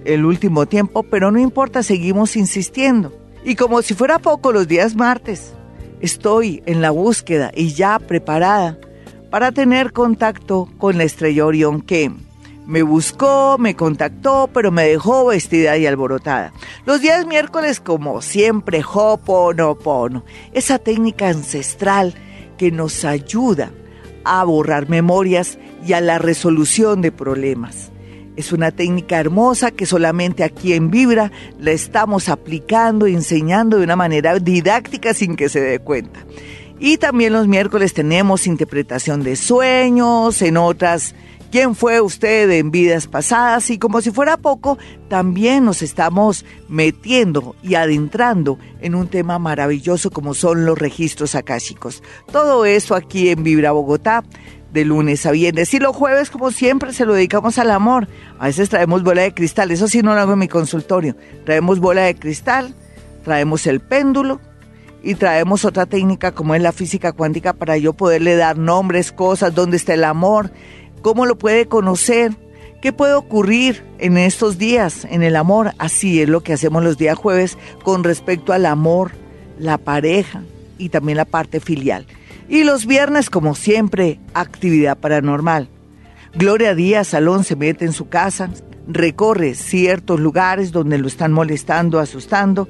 [0.04, 3.12] el último tiempo, pero no importa, seguimos insistiendo.
[3.44, 5.54] Y como si fuera poco los días martes,
[6.00, 8.78] estoy en la búsqueda y ya preparada
[9.32, 12.12] para tener contacto con la estrella Orión que
[12.66, 16.52] me buscó, me contactó, pero me dejó vestida y alborotada.
[16.84, 22.14] Los días miércoles, como siempre, Hoponopono, esa técnica ancestral
[22.58, 23.70] que nos ayuda
[24.22, 27.90] a borrar memorias y a la resolución de problemas.
[28.36, 33.96] Es una técnica hermosa que solamente aquí en Vibra la estamos aplicando enseñando de una
[33.96, 36.20] manera didáctica sin que se dé cuenta.
[36.84, 41.14] Y también los miércoles tenemos interpretación de sueños, en otras,
[41.52, 47.54] quién fue usted en vidas pasadas y como si fuera poco, también nos estamos metiendo
[47.62, 52.02] y adentrando en un tema maravilloso como son los registros akáshicos.
[52.32, 54.24] Todo eso aquí en Vibra Bogotá
[54.72, 55.72] de lunes a viernes.
[55.74, 58.08] Y los jueves, como siempre, se lo dedicamos al amor.
[58.40, 61.14] A veces traemos bola de cristal, eso sí no lo hago en mi consultorio.
[61.44, 62.74] Traemos bola de cristal,
[63.22, 64.40] traemos el péndulo,
[65.02, 69.54] y traemos otra técnica como es la física cuántica para yo poderle dar nombres, cosas,
[69.54, 70.52] dónde está el amor,
[71.02, 72.32] cómo lo puede conocer,
[72.80, 75.72] qué puede ocurrir en estos días en el amor.
[75.78, 79.12] Así es lo que hacemos los días jueves con respecto al amor,
[79.58, 80.42] la pareja
[80.78, 82.06] y también la parte filial.
[82.48, 85.68] Y los viernes, como siempre, actividad paranormal.
[86.34, 88.50] Gloria Díaz Salón se mete en su casa,
[88.86, 92.68] recorre ciertos lugares donde lo están molestando, asustando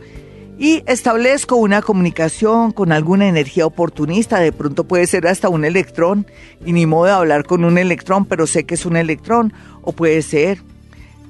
[0.58, 6.26] y establezco una comunicación con alguna energía oportunista, de pronto puede ser hasta un electrón,
[6.64, 9.92] y ni modo de hablar con un electrón, pero sé que es un electrón, o
[9.92, 10.62] puede ser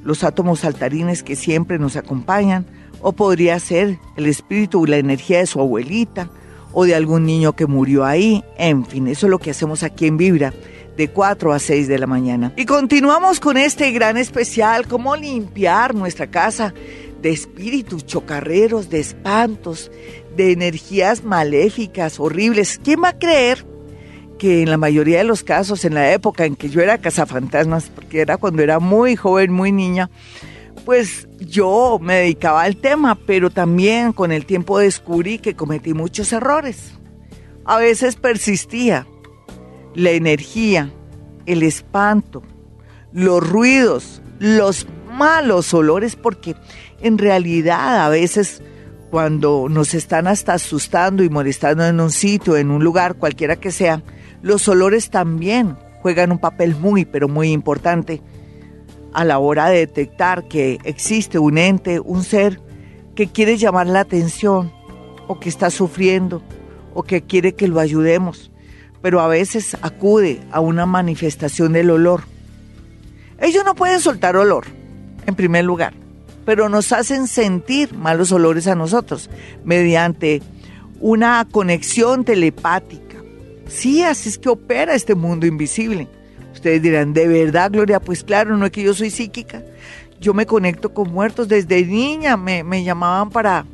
[0.05, 2.67] los átomos saltarines que siempre nos acompañan,
[3.01, 6.29] o podría ser el espíritu o la energía de su abuelita,
[6.73, 10.07] o de algún niño que murió ahí, en fin, eso es lo que hacemos aquí
[10.07, 10.53] en Vibra
[10.97, 12.53] de 4 a 6 de la mañana.
[12.57, 16.75] Y continuamos con este gran especial, cómo limpiar nuestra casa
[17.23, 19.91] de espíritus chocarreros, de espantos,
[20.37, 22.81] de energías maléficas, horribles.
[22.83, 23.65] ¿Quién va a creer
[24.39, 27.91] que en la mayoría de los casos, en la época en que yo era cazafantasmas,
[27.95, 30.11] porque era cuando era muy joven, muy niña,
[30.85, 36.33] pues yo me dedicaba al tema, pero también con el tiempo descubrí que cometí muchos
[36.33, 36.93] errores.
[37.65, 39.07] A veces persistía
[39.95, 40.93] la energía,
[41.47, 42.43] el espanto,
[43.13, 46.57] los ruidos, los malos olores, porque
[47.03, 48.63] en realidad a veces
[49.11, 53.71] cuando nos están hasta asustando y molestando en un sitio, en un lugar, cualquiera que
[53.71, 54.03] sea,
[54.41, 58.23] los olores también juegan un papel muy, pero muy importante
[59.13, 62.59] a la hora de detectar que existe un ente, un ser
[63.15, 64.73] que quiere llamar la atención
[65.27, 66.43] o que está sufriendo
[66.95, 68.51] o que quiere que lo ayudemos,
[69.03, 72.23] pero a veces acude a una manifestación del olor.
[73.39, 74.65] Ellos no pueden soltar olor,
[75.27, 75.93] en primer lugar
[76.45, 79.31] pero nos hacen sentir malos olores a nosotros
[79.65, 80.43] mediante
[81.01, 83.19] una conexión telepática.
[83.67, 86.09] Sí, así es que opera este mundo invisible.
[86.53, 87.99] Ustedes dirán, ¿de verdad, Gloria?
[87.99, 89.63] Pues claro, no es que yo soy psíquica.
[90.21, 92.37] Yo me conecto con muertos desde niña.
[92.37, 93.65] Me, llamaban para,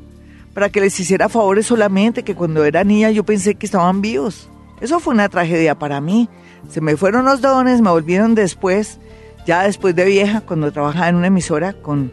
[0.55, 4.49] para que les hiciera favores solamente, que cuando era niña yo pensé que estaban vivos.
[4.81, 6.29] Eso fue una tragedia para mí.
[6.71, 8.99] Se me fueron los dones, me volvieron después,
[9.47, 12.13] ya después de vieja, cuando trabajaba en una emisora con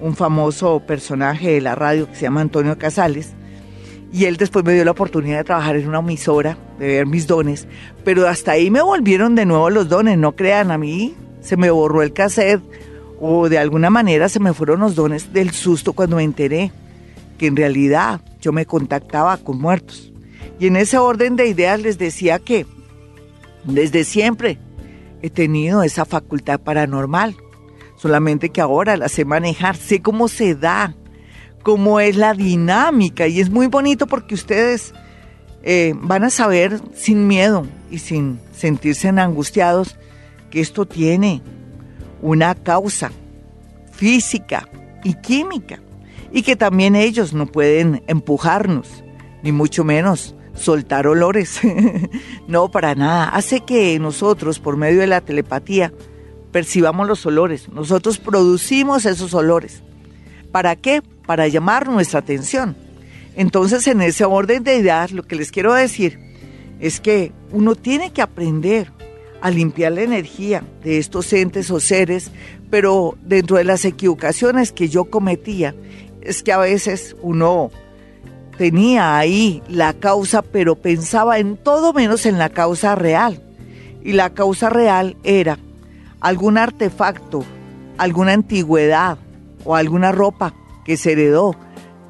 [0.00, 3.32] un famoso personaje de la radio que se llama Antonio Casales.
[4.12, 7.26] Y él después me dio la oportunidad de trabajar en una emisora, de ver mis
[7.26, 7.66] dones.
[8.04, 11.70] Pero hasta ahí me volvieron de nuevo los dones, no crean, a mí se me
[11.70, 12.62] borró el cassette
[13.20, 16.72] o de alguna manera se me fueron los dones del susto cuando me enteré
[17.38, 20.12] que en realidad yo me contactaba con muertos.
[20.58, 22.66] Y en ese orden de ideas les decía que
[23.64, 24.58] desde siempre
[25.22, 27.36] he tenido esa facultad paranormal,
[28.06, 30.94] solamente que ahora la sé manejar, sé cómo se da,
[31.64, 34.94] cómo es la dinámica y es muy bonito porque ustedes
[35.64, 39.96] eh, van a saber sin miedo y sin sentirse angustiados
[40.52, 41.42] que esto tiene
[42.22, 43.10] una causa
[43.90, 44.68] física
[45.02, 45.80] y química
[46.30, 49.02] y que también ellos no pueden empujarnos,
[49.42, 51.60] ni mucho menos soltar olores.
[52.46, 53.30] no, para nada.
[53.30, 55.92] Hace que nosotros, por medio de la telepatía,
[56.56, 57.68] percibamos los olores.
[57.68, 59.82] Nosotros producimos esos olores.
[60.52, 61.02] ¿Para qué?
[61.26, 62.74] Para llamar nuestra atención.
[63.34, 66.18] Entonces, en ese orden de ideas, lo que les quiero decir
[66.80, 68.90] es que uno tiene que aprender
[69.42, 72.30] a limpiar la energía de estos entes o seres,
[72.70, 75.74] pero dentro de las equivocaciones que yo cometía,
[76.22, 77.70] es que a veces uno
[78.56, 83.42] tenía ahí la causa, pero pensaba en todo menos en la causa real.
[84.02, 85.58] Y la causa real era
[86.20, 87.44] algún artefacto,
[87.98, 89.18] alguna antigüedad
[89.64, 91.56] o alguna ropa que se heredó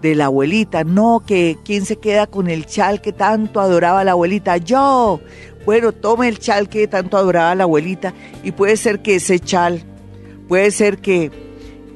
[0.02, 0.84] de la abuelita.
[0.84, 4.56] No, que quién se queda con el chal que tanto adoraba la abuelita.
[4.58, 5.20] Yo.
[5.64, 8.14] Bueno, tome el chal que tanto adoraba la abuelita
[8.44, 9.82] y puede ser que ese chal,
[10.46, 11.32] puede ser que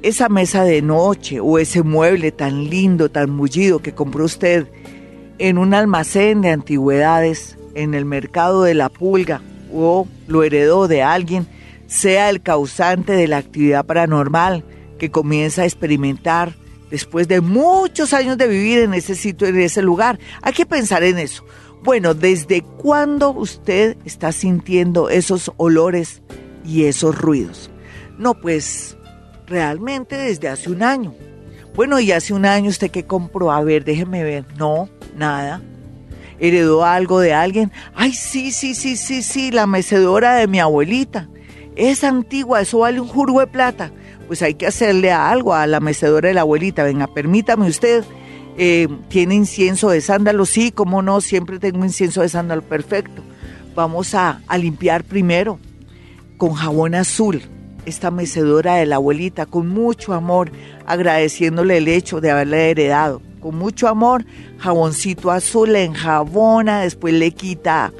[0.03, 4.67] esa mesa de noche o ese mueble tan lindo, tan mullido que compró usted
[5.39, 9.41] en un almacén de antigüedades en el mercado de la pulga
[9.73, 11.47] o lo heredó de alguien,
[11.91, 14.65] sea el causante de la actividad paranormal
[14.99, 16.55] que comienza a experimentar
[16.89, 20.21] después de muchos años de vivir en ese sitio, en ese lugar.
[20.41, 21.45] Hay que pensar en eso.
[21.83, 26.23] Bueno, ¿desde cuándo usted está sintiendo esos olores
[26.65, 27.71] y esos ruidos?
[28.19, 28.97] No, pues
[29.49, 31.13] realmente desde hace un año.
[31.75, 34.45] Bueno, y hace un año usted qué compró, a ver, déjeme ver.
[34.57, 35.61] No, nada.
[36.39, 37.73] ¿Heredó algo de alguien?
[37.95, 41.29] Ay, sí, sí, sí, sí, sí, la mecedora de mi abuelita.
[41.81, 43.91] Es antigua, eso vale un jurgo de plata.
[44.27, 46.85] Pues hay que hacerle algo a la mecedora de la abuelita.
[46.85, 48.05] Venga, permítame usted.
[48.59, 50.45] Eh, ¿Tiene incienso de sándalo?
[50.45, 53.23] Sí, cómo no, siempre tengo incienso de sándalo, perfecto.
[53.75, 55.59] Vamos a, a limpiar primero
[56.37, 57.41] con jabón azul
[57.87, 60.53] esta mecedora de la abuelita con mucho amor,
[60.85, 63.23] agradeciéndole el hecho de haberle heredado.
[63.41, 64.27] Con mucho amor,
[64.59, 67.91] jaboncito azul, le enjabona, después le quita,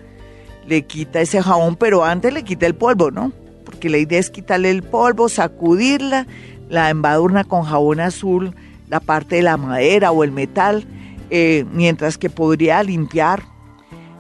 [0.67, 3.40] le quita ese jabón, pero antes le quita el polvo, ¿no?
[3.81, 6.27] Porque la idea es quitarle el polvo, sacudirla,
[6.69, 8.55] la embadurna con jabón azul,
[8.91, 10.85] la parte de la madera o el metal,
[11.31, 13.43] eh, mientras que podría limpiar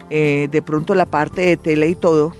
[0.08, 2.34] eh, de pronto la parte de tela y todo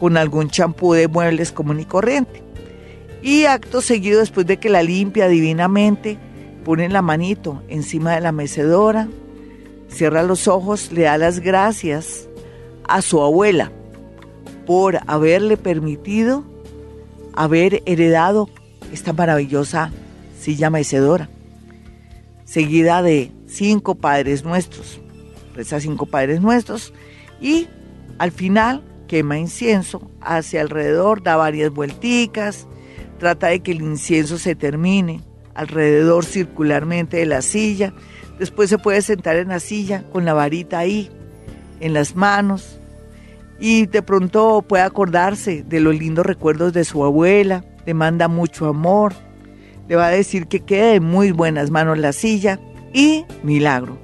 [0.00, 2.42] con algún champú de muebles común y corriente.
[3.22, 6.18] Y acto seguido, después de que la limpia divinamente,
[6.64, 9.06] pone la manito encima de la mecedora,
[9.86, 12.28] cierra los ojos, le da las gracias
[12.88, 13.70] a su abuela
[14.68, 16.44] por haberle permitido
[17.32, 18.48] haber heredado
[18.92, 19.90] esta maravillosa
[20.38, 21.28] silla mecedora,
[22.44, 25.00] seguida de cinco padres nuestros,
[25.54, 26.94] reza cinco padres nuestros,
[27.40, 27.66] y
[28.18, 32.68] al final quema incienso hacia alrededor, da varias vuelticas,
[33.18, 35.22] Trata de que el incienso se termine
[35.54, 37.92] alrededor circularmente de la silla.
[38.38, 41.10] Después se puede sentar en la silla con la varita ahí,
[41.80, 42.77] en las manos.
[43.60, 47.64] Y de pronto puede acordarse de los lindos recuerdos de su abuela.
[47.86, 49.14] Le manda mucho amor.
[49.88, 52.60] Le va a decir que quede en muy buenas manos la silla.
[52.92, 53.98] Y milagro.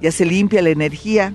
[0.00, 1.34] Ya se limpia la energía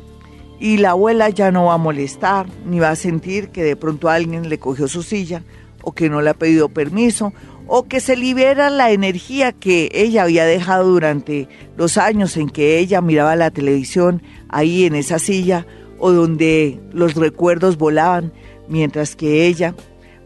[0.59, 4.09] y la abuela ya no va a molestar ni va a sentir que de pronto
[4.09, 5.43] alguien le cogió su silla
[5.81, 7.33] o que no le ha pedido permiso
[7.67, 12.79] o que se libera la energía que ella había dejado durante los años en que
[12.79, 15.65] ella miraba la televisión ahí en esa silla
[16.05, 18.33] o donde los recuerdos volaban
[18.67, 19.73] mientras que ella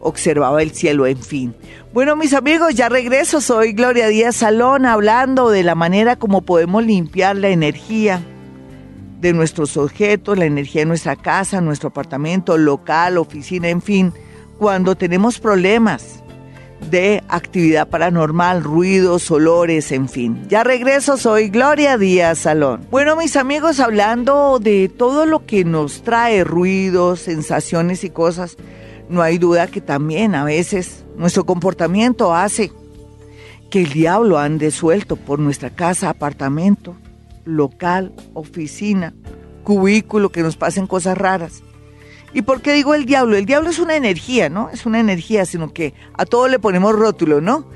[0.00, 1.54] observaba el cielo, en fin.
[1.92, 6.84] Bueno, mis amigos, ya regreso, soy Gloria Díaz Salón hablando de la manera como podemos
[6.84, 8.20] limpiar la energía
[9.20, 14.12] de nuestros objetos, la energía de nuestra casa, nuestro apartamento, local, oficina, en fin,
[14.58, 16.24] cuando tenemos problemas
[16.90, 20.42] de actividad paranormal, ruidos, olores, en fin.
[20.48, 22.86] Ya regreso, soy Gloria Díaz Salón.
[22.90, 28.56] Bueno, mis amigos, hablando de todo lo que nos trae ruidos, sensaciones y cosas,
[29.08, 32.72] no hay duda que también a veces nuestro comportamiento hace
[33.70, 36.96] que el diablo ande suelto por nuestra casa, apartamento,
[37.44, 39.14] local, oficina,
[39.64, 41.62] cubículo, que nos pasen cosas raras.
[42.32, 43.36] ¿Y por qué digo el diablo?
[43.36, 44.70] El diablo es una energía, ¿no?
[44.70, 47.66] Es una energía, sino que a todo le ponemos rótulo, ¿no?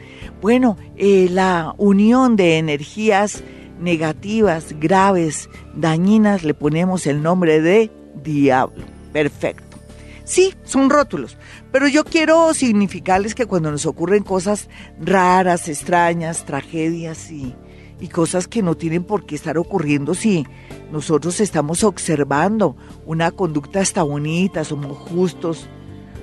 [0.40, 3.42] Bueno, eh, la unión de energías
[3.80, 7.90] negativas, graves, dañinas, le ponemos el nombre de
[8.22, 8.84] diablo.
[9.12, 9.78] Perfecto.
[10.24, 11.36] Sí, son rótulos,
[11.72, 14.68] pero yo quiero significarles que cuando nos ocurren cosas
[15.00, 17.55] raras, extrañas, tragedias y,
[18.03, 20.44] y cosas que no tienen por qué estar ocurriendo si
[20.90, 22.76] nosotros estamos observando
[23.07, 25.68] una conducta hasta bonita, somos justos,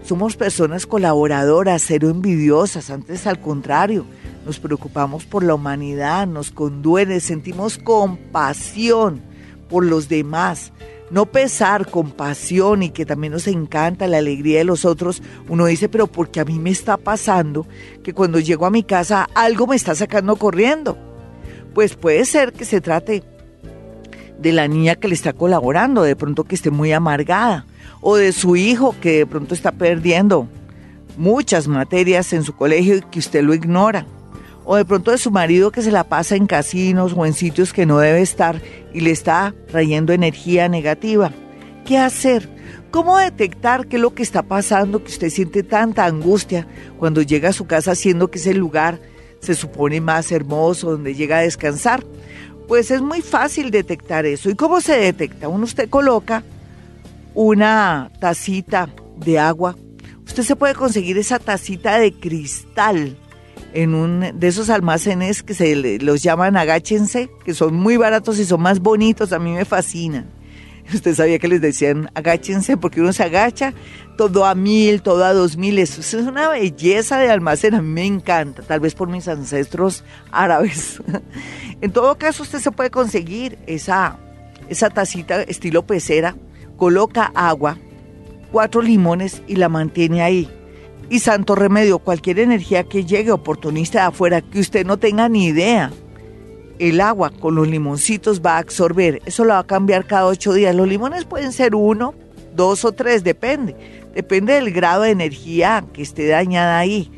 [0.04, 4.04] somos personas colaboradoras, cero envidiosas, antes al contrario,
[4.46, 9.22] nos preocupamos por la humanidad, nos conduele, sentimos compasión
[9.70, 10.74] por los demás,
[11.12, 15.88] no pesar, compasión y que también nos encanta la alegría de los otros, uno dice,
[15.88, 17.66] pero porque a mí me está pasando
[18.04, 21.09] que cuando llego a mi casa algo me está sacando corriendo
[21.74, 23.24] pues puede ser que se trate
[24.40, 27.66] de la niña que le está colaborando, de pronto que esté muy amargada,
[28.02, 30.48] o de su hijo que de pronto está perdiendo
[31.18, 34.06] muchas materias en su colegio y que usted lo ignora,
[34.64, 37.74] o de pronto de su marido que se la pasa en casinos o en sitios
[37.74, 38.62] que no debe estar
[38.94, 41.32] y le está trayendo energía negativa.
[41.86, 42.50] ¿Qué hacer?
[42.92, 46.68] ¿Cómo detectar qué es lo que está pasando, que usted siente tanta angustia
[46.98, 49.00] cuando llega a su casa siendo que es el lugar
[49.40, 52.04] se supone más hermoso, donde llega a descansar.
[52.68, 54.50] Pues es muy fácil detectar eso.
[54.50, 55.48] ¿Y cómo se detecta?
[55.48, 56.44] Uno usted coloca
[57.34, 59.76] una tacita de agua.
[60.26, 63.18] Usted se puede conseguir esa tacita de cristal
[63.74, 68.46] en un de esos almacenes que se los llaman agáchense, que son muy baratos y
[68.46, 70.39] son más bonitos, a mí me fascinan.
[70.94, 73.74] Usted sabía que les decían agáchense porque uno se agacha
[74.18, 75.78] todo a mil, todo a dos mil.
[75.78, 81.02] Es una belleza de almacén, a mí me encanta, tal vez por mis ancestros árabes.
[81.82, 84.18] en todo caso, usted se puede conseguir esa,
[84.68, 86.36] esa tacita estilo pecera,
[86.78, 87.78] coloca agua,
[88.52, 90.50] cuatro limones y la mantiene ahí.
[91.10, 95.48] Y santo remedio, cualquier energía que llegue oportunista de afuera, que usted no tenga ni
[95.48, 95.92] idea,
[96.80, 99.22] el agua con los limoncitos va a absorber.
[99.26, 100.74] Eso lo va a cambiar cada ocho días.
[100.74, 102.16] Los limones pueden ser uno,
[102.56, 103.76] dos o tres, depende.
[104.16, 107.12] Depende del grado de energía que esté dañada ahí.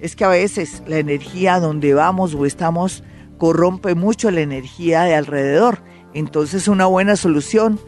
[0.00, 3.02] Es que a veces la energía donde vamos o estamos
[3.38, 5.78] corrompe mucho la energía de alrededor.
[6.12, 7.80] Entonces una buena solución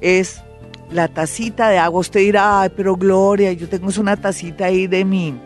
[0.00, 0.42] es
[0.90, 2.00] la tacita de agua.
[2.00, 5.38] Usted dirá, ay, pero Gloria, yo tengo una tacita ahí de mi,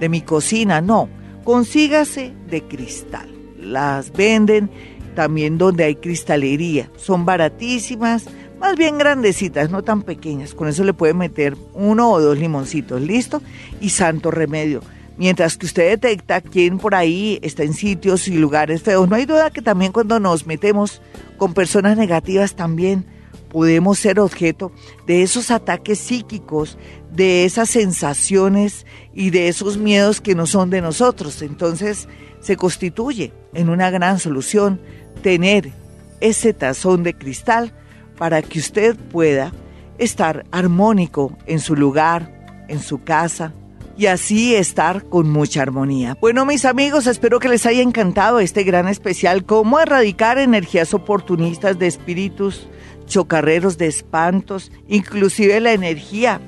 [0.00, 0.80] de mi cocina.
[0.80, 1.08] No,
[1.44, 3.35] consígase de cristal
[3.66, 4.70] las venden
[5.14, 6.90] también donde hay cristalería.
[6.96, 8.26] Son baratísimas,
[8.60, 10.54] más bien grandecitas, no tan pequeñas.
[10.54, 13.42] Con eso le puede meter uno o dos limoncitos, listo.
[13.80, 14.82] Y santo remedio.
[15.18, 19.24] Mientras que usted detecta quién por ahí está en sitios y lugares feos, no hay
[19.24, 21.00] duda que también cuando nos metemos
[21.38, 23.06] con personas negativas también
[23.50, 24.72] podemos ser objeto
[25.06, 26.78] de esos ataques psíquicos,
[27.12, 31.42] de esas sensaciones y de esos miedos que no son de nosotros.
[31.42, 32.08] Entonces,
[32.40, 34.80] se constituye en una gran solución
[35.22, 35.72] tener
[36.20, 37.72] ese tazón de cristal
[38.16, 39.52] para que usted pueda
[39.98, 43.52] estar armónico en su lugar, en su casa
[43.98, 46.16] y así estar con mucha armonía.
[46.20, 51.78] Bueno, mis amigos, espero que les haya encantado este gran especial, cómo erradicar energías oportunistas
[51.78, 52.68] de espíritus,
[53.06, 56.40] chocarreros de espantos, inclusive la energía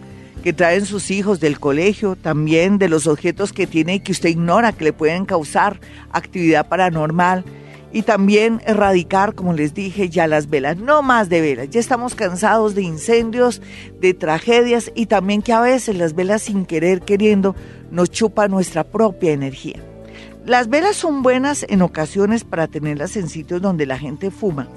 [0.42, 4.28] que traen sus hijos del colegio, también de los objetos que tiene y que usted
[4.28, 5.80] ignora que le pueden causar
[6.12, 7.44] actividad paranormal
[7.92, 11.70] y también erradicar, como les dije, ya las velas, no más de velas.
[11.70, 13.62] Ya estamos cansados de incendios,
[14.00, 17.56] de tragedias y también que a veces las velas sin querer, queriendo,
[17.90, 19.80] nos chupan nuestra propia energía.
[20.44, 24.68] Las velas son buenas en ocasiones para tenerlas en sitios donde la gente fuma,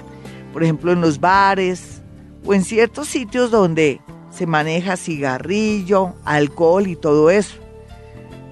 [0.54, 2.02] por ejemplo en los bares
[2.46, 7.56] o en ciertos sitios donde se maneja cigarrillo, alcohol y todo eso.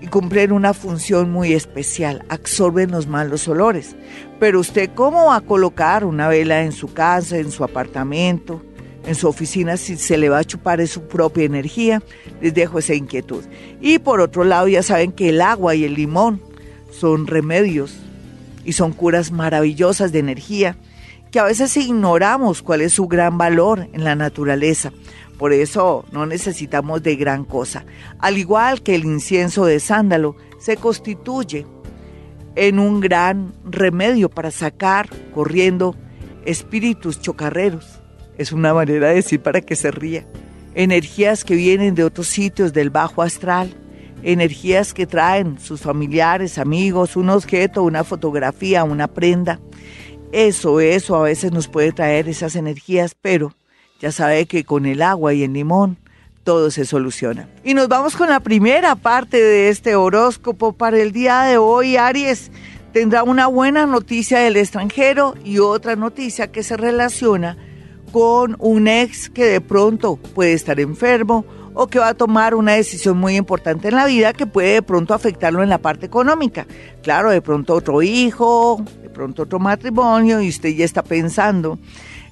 [0.02, 3.96] Y cumplen una función muy especial, absorben los malos olores.
[4.40, 8.62] Pero usted cómo va a colocar una vela en su casa, en su apartamento,
[9.06, 12.02] en su oficina si se le va a chupar su propia energía,
[12.42, 13.44] les dejo esa inquietud.
[13.82, 16.42] Y por otro lado ya saben que el agua y el limón
[16.92, 17.98] son remedios
[18.64, 20.78] y son curas maravillosas de energía
[21.32, 24.92] que a veces ignoramos cuál es su gran valor en la naturaleza.
[25.38, 27.86] Por eso no necesitamos de gran cosa.
[28.20, 31.66] Al igual que el incienso de sándalo se constituye
[32.56, 35.96] en un gran remedio para sacar corriendo
[36.46, 38.00] espíritus chocarreros.
[38.38, 40.26] Es una manera de decir para que se ría.
[40.76, 43.76] Energías que vienen de otros sitios del bajo astral,
[44.24, 49.60] energías que traen sus familiares, amigos, un objeto, una fotografía, una prenda.
[50.32, 53.56] Eso, eso a veces nos puede traer esas energías, pero
[54.00, 55.98] ya sabe que con el agua y el limón
[56.44, 57.50] todo se soluciona.
[57.64, 61.98] Y nos vamos con la primera parte de este horóscopo para el día de hoy.
[61.98, 62.52] Aries
[62.94, 67.58] tendrá una buena noticia del extranjero y otra noticia que se relaciona
[68.12, 72.74] con un ex que de pronto puede estar enfermo o que va a tomar una
[72.74, 76.66] decisión muy importante en la vida que puede de pronto afectarlo en la parte económica.
[77.04, 78.84] Claro, de pronto otro hijo,
[79.20, 81.78] pronto otro matrimonio y usted ya está pensando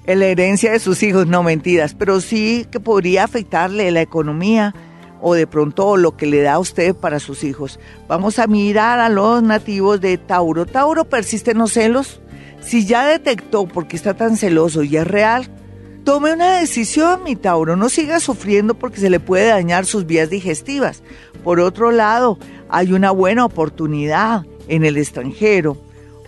[0.06, 4.74] en la herencia de sus hijos, no mentiras, pero sí que podría afectarle la economía
[5.20, 7.78] o de pronto lo que le da a usted para sus hijos.
[8.08, 10.64] Vamos a mirar a los nativos de Tauro.
[10.64, 12.22] Tauro persiste en los celos.
[12.62, 15.50] Si ya detectó por qué está tan celoso y es real,
[16.04, 20.30] Tome una decisión, mi Tauro, no siga sufriendo porque se le puede dañar sus vías
[20.30, 21.02] digestivas.
[21.44, 22.38] Por otro lado,
[22.70, 25.76] hay una buena oportunidad en el extranjero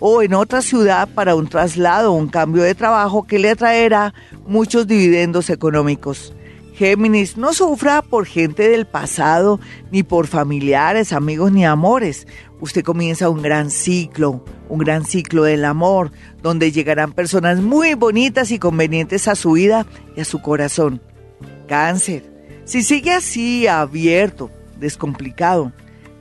[0.01, 4.13] o en otra ciudad para un traslado o un cambio de trabajo que le atraerá
[4.47, 6.33] muchos dividendos económicos.
[6.73, 9.59] Géminis, no sufra por gente del pasado,
[9.91, 12.25] ni por familiares, amigos, ni amores.
[12.59, 18.49] Usted comienza un gran ciclo, un gran ciclo del amor, donde llegarán personas muy bonitas
[18.49, 19.85] y convenientes a su vida
[20.17, 20.99] y a su corazón.
[21.67, 22.23] Cáncer,
[22.65, 24.49] si sigue así, abierto,
[24.79, 25.71] descomplicado,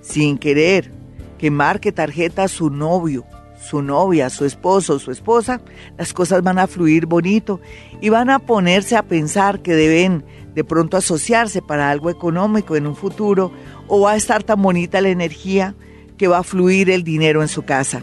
[0.03, 0.93] sin querer
[1.39, 3.24] que marque tarjeta a su novio,
[3.61, 5.61] su novia, su esposo, su esposa,
[5.98, 7.61] las cosas van a fluir bonito
[8.00, 12.86] y van a ponerse a pensar que deben de pronto asociarse para algo económico en
[12.86, 13.52] un futuro
[13.86, 15.74] o va a estar tan bonita la energía
[16.16, 18.02] que va a fluir el dinero en su casa.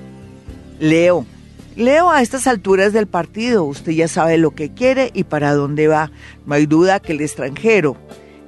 [0.79, 1.25] Leo.
[1.75, 5.87] Leo a estas alturas del partido, usted ya sabe lo que quiere y para dónde
[5.87, 6.11] va.
[6.45, 7.95] No hay duda que el extranjero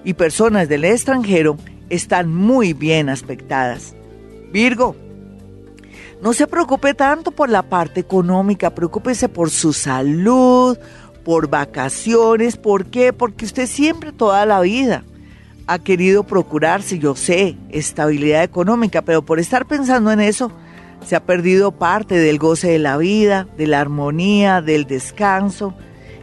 [0.03, 1.57] y personas del extranjero
[1.89, 3.93] están muy bien aspectadas.
[4.51, 4.95] Virgo,
[6.21, 10.77] no se preocupe tanto por la parte económica, preocúpese por su salud,
[11.23, 12.57] por vacaciones.
[12.57, 13.13] ¿Por qué?
[13.13, 15.03] Porque usted siempre, toda la vida,
[15.67, 20.51] ha querido procurarse, yo sé, estabilidad económica, pero por estar pensando en eso,
[21.05, 25.73] se ha perdido parte del goce de la vida, de la armonía, del descanso,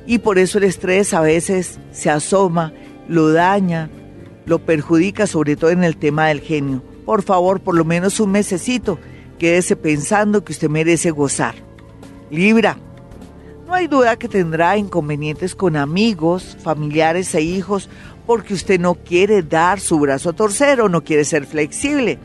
[0.07, 2.73] y por eso el estrés a veces se asoma,
[3.09, 3.89] lo daña,
[4.45, 6.83] lo perjudica, sobre todo en el tema del genio.
[7.05, 8.99] Por favor, por lo menos un mesecito,
[9.39, 11.55] quédese pensando que usted merece gozar.
[12.31, 12.77] Libra,
[13.67, 17.89] no hay duda que tendrá inconvenientes con amigos, familiares e hijos
[18.27, 22.19] porque usted no quiere dar su brazo a torcer o no quiere ser flexible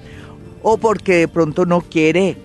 [0.63, 2.37] o porque de pronto no quiere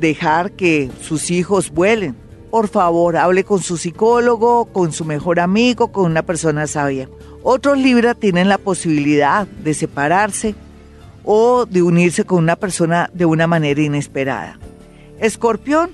[0.00, 2.16] dejar que sus hijos vuelen.
[2.50, 7.08] Por favor, hable con su psicólogo, con su mejor amigo, con una persona sabia.
[7.42, 10.54] Otros Libra tienen la posibilidad de separarse
[11.24, 14.58] o de unirse con una persona de una manera inesperada.
[15.18, 15.90] Escorpión,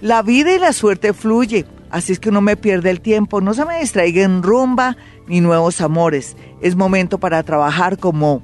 [0.00, 3.54] la vida y la suerte fluye, Así es que no me pierde el tiempo, no
[3.54, 4.96] se me distraiga en rumba
[5.28, 6.36] ni nuevos amores.
[6.60, 8.42] Es momento para trabajar como